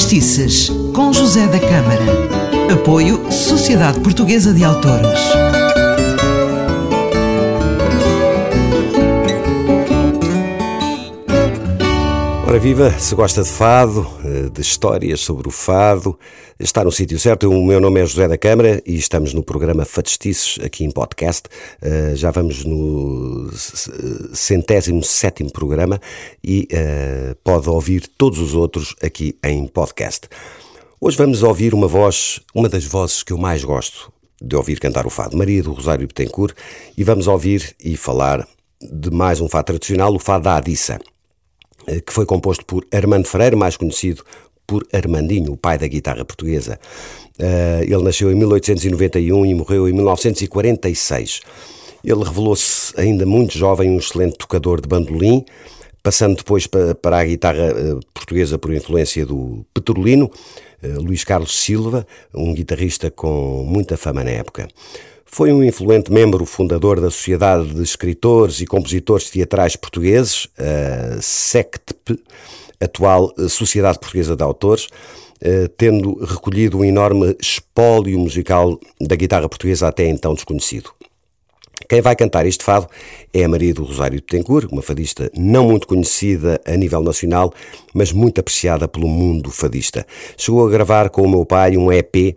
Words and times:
Fadistices, 0.00 0.72
com 0.94 1.12
José 1.12 1.46
da 1.46 1.58
Câmara. 1.58 2.72
Apoio 2.72 3.30
Sociedade 3.30 4.00
Portuguesa 4.00 4.54
de 4.54 4.64
Autores. 4.64 5.20
Ora 12.50 12.58
viva, 12.58 12.90
se 12.98 13.14
gosta 13.14 13.44
de 13.44 13.48
fado, 13.48 14.04
eh, 14.24 14.50
de 14.50 14.60
histórias 14.60 15.20
sobre 15.20 15.46
o 15.46 15.52
fado, 15.52 16.18
está 16.58 16.82
no 16.82 16.90
sítio 16.90 17.16
certo. 17.16 17.48
O 17.48 17.64
meu 17.64 17.80
nome 17.80 18.00
é 18.00 18.04
José 18.04 18.26
da 18.26 18.36
Câmara 18.36 18.82
e 18.84 18.96
estamos 18.96 19.32
no 19.32 19.40
programa 19.40 19.84
Fadistices 19.84 20.58
aqui 20.60 20.84
em 20.84 20.90
podcast. 20.90 21.44
Eh, 21.80 22.14
já 22.16 22.32
vamos 22.32 22.64
no 22.64 23.48
centésimo 24.34 25.00
sétimo 25.04 25.52
programa 25.52 26.00
e 26.42 26.66
eh, 26.72 27.36
pode 27.44 27.70
ouvir 27.70 28.08
todos 28.18 28.40
os 28.40 28.52
outros 28.52 28.96
aqui 29.00 29.38
em 29.44 29.68
podcast. 29.68 30.28
Hoje 31.00 31.16
vamos 31.16 31.44
ouvir 31.44 31.72
uma 31.72 31.86
voz, 31.86 32.40
uma 32.52 32.68
das 32.68 32.84
vozes 32.84 33.22
que 33.22 33.32
eu 33.32 33.38
mais 33.38 33.62
gosto 33.62 34.12
de 34.42 34.56
ouvir 34.56 34.80
cantar 34.80 35.06
o 35.06 35.10
fado, 35.10 35.36
Maria 35.36 35.62
do 35.62 35.72
Rosário 35.72 36.08
Betancourt, 36.08 36.56
e 36.98 37.04
vamos 37.04 37.28
ouvir 37.28 37.76
e 37.78 37.96
falar 37.96 38.44
de 38.82 39.08
mais 39.08 39.40
um 39.40 39.48
fado 39.48 39.66
tradicional, 39.66 40.12
o 40.12 40.18
fado 40.18 40.42
da 40.42 40.56
Adissa. 40.56 40.98
Eh, 41.86 42.00
que 42.00 42.12
foi 42.12 42.26
composto 42.26 42.64
por 42.64 42.86
Armando 42.92 43.26
Freire, 43.26 43.56
mais 43.56 43.76
conhecido 43.76 44.24
por 44.66 44.86
Armandinho, 44.92 45.52
o 45.52 45.56
pai 45.56 45.78
da 45.78 45.86
guitarra 45.86 46.24
portuguesa. 46.24 46.78
Eh, 47.38 47.84
ele 47.84 48.02
nasceu 48.02 48.30
em 48.30 48.34
1891 48.34 49.46
e 49.46 49.54
morreu 49.54 49.88
em 49.88 49.92
1946. 49.92 51.40
Ele 52.04 52.22
revelou-se 52.22 52.98
ainda 52.98 53.26
muito 53.26 53.56
jovem 53.56 53.90
um 53.90 53.98
excelente 53.98 54.36
tocador 54.38 54.80
de 54.80 54.88
bandolim, 54.88 55.44
passando 56.02 56.36
depois 56.36 56.66
para 56.66 57.18
a 57.18 57.24
guitarra 57.24 57.64
eh, 57.64 57.98
portuguesa 58.14 58.58
por 58.58 58.72
influência 58.72 59.24
do 59.26 59.64
petrolino, 59.74 60.30
Luís 60.82 61.24
Carlos 61.24 61.60
Silva, 61.60 62.06
um 62.34 62.54
guitarrista 62.54 63.10
com 63.10 63.64
muita 63.68 63.98
fama 63.98 64.24
na 64.24 64.30
época. 64.30 64.66
Foi 65.32 65.52
um 65.52 65.62
influente 65.62 66.12
membro 66.12 66.44
fundador 66.44 67.00
da 67.00 67.08
Sociedade 67.08 67.72
de 67.72 67.82
Escritores 67.82 68.60
e 68.60 68.66
Compositores 68.66 69.30
Teatrais 69.30 69.76
Portugueses, 69.76 70.48
a 70.58 71.22
SECTP, 71.22 72.18
atual 72.80 73.32
Sociedade 73.48 74.00
Portuguesa 74.00 74.34
de 74.34 74.42
Autores, 74.42 74.88
eh, 75.40 75.70
tendo 75.76 76.14
recolhido 76.24 76.78
um 76.78 76.84
enorme 76.84 77.36
espólio 77.40 78.18
musical 78.18 78.76
da 79.00 79.14
guitarra 79.14 79.48
portuguesa 79.48 79.86
até 79.86 80.08
então 80.08 80.34
desconhecido. 80.34 80.90
Quem 81.88 82.00
vai 82.00 82.14
cantar 82.14 82.44
este 82.44 82.64
fado 82.64 82.88
é 83.32 83.44
a 83.44 83.48
Maria 83.48 83.72
do 83.72 83.84
Rosário 83.84 84.20
Betancourt, 84.20 84.70
uma 84.70 84.82
fadista 84.82 85.30
não 85.36 85.66
muito 85.66 85.86
conhecida 85.86 86.60
a 86.66 86.76
nível 86.76 87.02
nacional, 87.02 87.52
mas 87.94 88.12
muito 88.12 88.40
apreciada 88.40 88.86
pelo 88.86 89.08
mundo 89.08 89.50
fadista. 89.50 90.06
Chegou 90.36 90.66
a 90.66 90.70
gravar 90.70 91.08
com 91.08 91.22
o 91.22 91.28
meu 91.28 91.44
pai 91.46 91.76
um 91.76 91.90
EP 91.90 92.16
eh, 92.16 92.34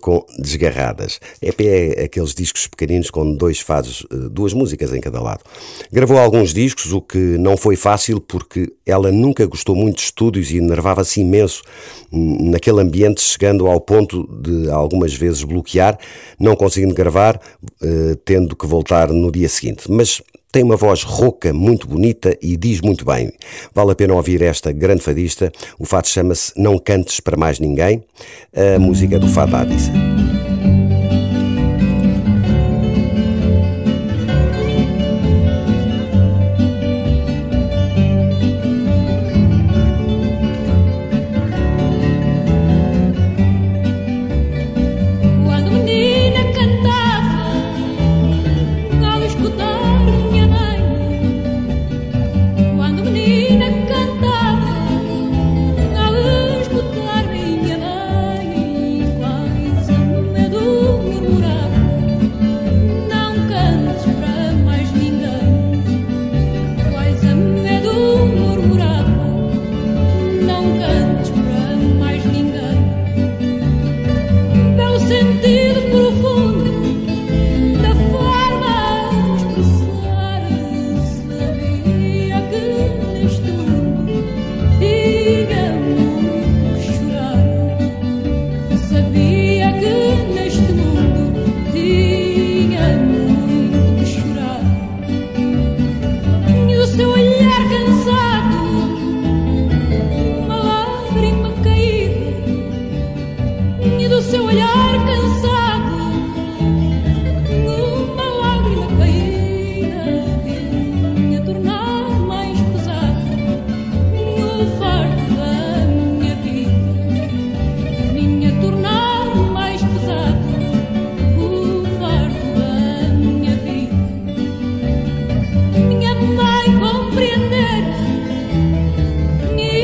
com 0.00 0.24
Desgarradas. 0.38 1.20
EP 1.40 1.60
é 1.60 2.04
aqueles 2.04 2.34
discos 2.34 2.66
pequeninos 2.66 3.10
com 3.10 3.34
dois 3.34 3.60
fados, 3.60 4.06
eh, 4.10 4.28
duas 4.30 4.52
músicas 4.52 4.92
em 4.92 5.00
cada 5.00 5.20
lado. 5.20 5.42
Gravou 5.90 6.18
alguns 6.18 6.52
discos, 6.52 6.92
o 6.92 7.00
que 7.00 7.18
não 7.18 7.56
foi 7.56 7.76
fácil 7.76 8.20
porque 8.20 8.72
ela 8.86 9.10
nunca 9.10 9.44
gostou 9.46 9.74
muito 9.74 9.96
de 9.96 10.02
estúdios 10.02 10.50
e 10.50 10.56
enervava-se 10.56 11.20
imenso 11.20 11.62
naquele 12.10 12.80
ambiente, 12.80 13.20
chegando 13.20 13.66
ao 13.66 13.80
ponto 13.80 14.28
de 14.40 14.70
algumas 14.70 15.14
vezes 15.14 15.42
bloquear, 15.42 15.98
não 16.38 16.54
conseguindo 16.54 16.94
gravar, 16.94 17.40
eh, 17.82 18.16
tendo 18.24 18.54
que 18.54 18.66
voltar 18.66 19.08
no 19.08 19.32
dia 19.32 19.48
seguinte. 19.48 19.90
Mas 19.90 20.22
tem 20.52 20.62
uma 20.62 20.76
voz 20.76 21.02
rouca, 21.02 21.52
muito 21.52 21.88
bonita 21.88 22.36
e 22.42 22.56
diz 22.56 22.82
muito 22.82 23.04
bem. 23.06 23.32
Vale 23.74 23.92
a 23.92 23.94
pena 23.94 24.14
ouvir 24.14 24.42
esta 24.42 24.70
grande 24.70 25.02
fadista. 25.02 25.50
O 25.78 25.86
fado 25.86 26.06
chama-se 26.06 26.52
Não 26.56 26.78
Cantes 26.78 27.18
para 27.20 27.36
Mais 27.36 27.58
Ninguém. 27.58 28.04
A 28.54 28.78
música 28.78 29.18
do 29.18 29.28
Fado. 29.28 30.11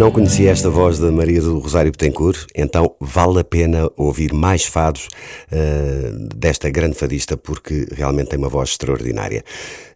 Não 0.00 0.10
conhecia 0.10 0.50
esta 0.50 0.70
voz 0.70 0.98
da 0.98 1.12
Maria 1.12 1.42
do 1.42 1.58
Rosário 1.58 1.92
Betancourt, 1.92 2.46
então 2.54 2.96
vale 2.98 3.40
a 3.40 3.44
pena 3.44 3.90
ouvir 3.98 4.32
mais 4.32 4.64
fados 4.64 5.08
uh, 5.52 6.28
desta 6.34 6.70
grande 6.70 6.96
fadista, 6.96 7.36
porque 7.36 7.86
realmente 7.92 8.30
tem 8.30 8.38
uma 8.38 8.48
voz 8.48 8.70
extraordinária. 8.70 9.44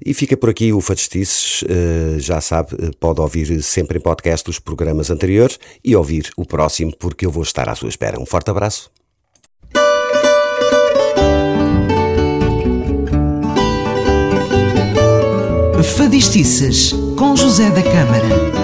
E 0.04 0.12
fica 0.12 0.36
por 0.36 0.50
aqui 0.50 0.74
o 0.74 0.80
Fadistices, 0.82 1.62
uh, 1.62 2.20
já 2.20 2.38
sabe, 2.42 2.76
pode 3.00 3.18
ouvir 3.18 3.62
sempre 3.62 3.96
em 3.96 4.00
podcast 4.02 4.50
os 4.50 4.58
programas 4.58 5.08
anteriores 5.08 5.58
e 5.82 5.96
ouvir 5.96 6.30
o 6.36 6.44
próximo, 6.44 6.94
porque 6.98 7.24
eu 7.24 7.30
vou 7.30 7.42
estar 7.42 7.66
à 7.66 7.74
sua 7.74 7.88
espera. 7.88 8.20
Um 8.20 8.26
forte 8.26 8.50
abraço. 8.50 8.90
Fadistices, 15.96 16.92
com 17.16 17.34
José 17.34 17.70
da 17.70 17.82
Câmara. 17.82 18.63